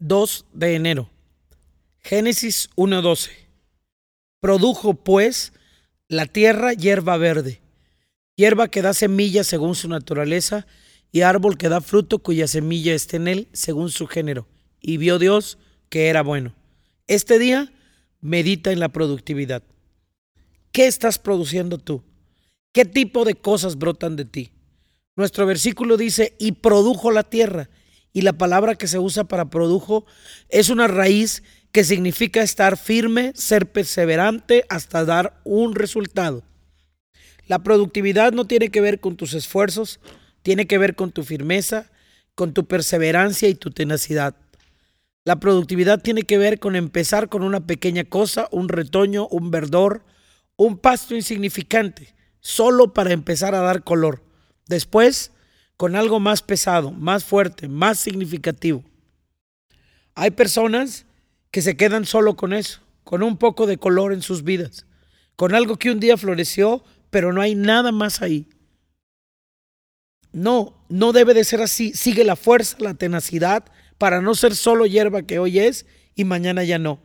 [0.00, 1.10] 2 de enero.
[1.98, 3.30] Génesis 1.12.
[4.40, 5.52] Produjo pues
[6.08, 7.60] la tierra hierba verde,
[8.34, 10.66] hierba que da semilla según su naturaleza,
[11.12, 14.46] y árbol que da fruto cuya semilla esté en él según su género.
[14.80, 15.58] Y vio Dios
[15.90, 16.54] que era bueno.
[17.06, 17.70] Este día
[18.20, 19.62] medita en la productividad.
[20.72, 22.02] ¿Qué estás produciendo tú?
[22.72, 24.52] ¿Qué tipo de cosas brotan de ti?
[25.16, 27.68] Nuestro versículo dice, y produjo la tierra
[28.12, 30.04] y la palabra que se usa para produjo
[30.48, 36.42] es una raíz que significa estar firme, ser perseverante hasta dar un resultado.
[37.46, 40.00] La productividad no tiene que ver con tus esfuerzos,
[40.42, 41.90] tiene que ver con tu firmeza,
[42.34, 44.36] con tu perseverancia y tu tenacidad.
[45.24, 50.04] La productividad tiene que ver con empezar con una pequeña cosa, un retoño, un verdor,
[50.56, 54.22] un pasto insignificante, solo para empezar a dar color.
[54.66, 55.32] Después,
[55.80, 58.84] con algo más pesado, más fuerte, más significativo.
[60.14, 61.06] Hay personas
[61.50, 64.84] que se quedan solo con eso, con un poco de color en sus vidas,
[65.36, 68.46] con algo que un día floreció, pero no hay nada más ahí.
[70.32, 71.94] No, no debe de ser así.
[71.94, 73.64] Sigue la fuerza, la tenacidad,
[73.96, 77.00] para no ser solo hierba que hoy es y mañana ya no.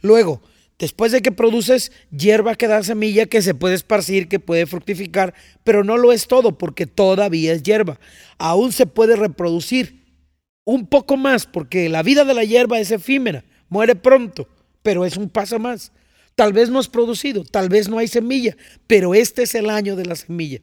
[0.00, 0.42] Luego,
[0.80, 5.34] Después de que produces hierba que da semilla que se puede esparcir, que puede fructificar,
[5.62, 8.00] pero no lo es todo porque todavía es hierba.
[8.38, 10.06] Aún se puede reproducir
[10.64, 14.48] un poco más porque la vida de la hierba es efímera, muere pronto,
[14.82, 15.92] pero es un paso más.
[16.34, 18.56] Tal vez no es producido, tal vez no hay semilla,
[18.86, 20.60] pero este es el año de la semilla.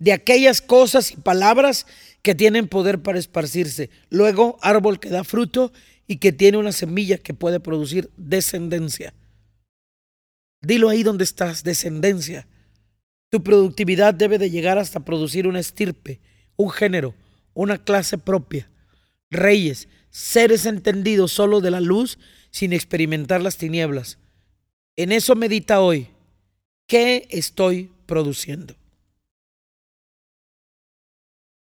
[0.00, 1.86] De aquellas cosas y palabras
[2.22, 3.88] que tienen poder para esparcirse.
[4.08, 5.72] Luego, árbol que da fruto
[6.10, 9.14] y que tiene una semilla que puede producir descendencia.
[10.60, 12.48] Dilo ahí donde estás, descendencia.
[13.28, 16.18] Tu productividad debe de llegar hasta producir una estirpe,
[16.56, 17.14] un género,
[17.54, 18.68] una clase propia.
[19.30, 22.18] Reyes, seres entendidos solo de la luz
[22.50, 24.18] sin experimentar las tinieblas.
[24.96, 26.08] En eso medita hoy.
[26.88, 28.74] ¿Qué estoy produciendo?